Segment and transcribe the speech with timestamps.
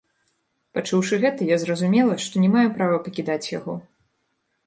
[0.77, 3.77] Пачуўшы гэта, я зразумела, што не маю права пакідаць яго.